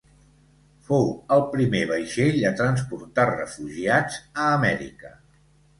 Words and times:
Fou 0.87 1.05
el 1.35 1.43
primer 1.51 1.83
vaixell 1.93 2.41
a 2.51 2.53
transportar 2.63 3.29
refugiats 3.35 4.21
a 4.45 4.53
Amèrica. 4.59 5.19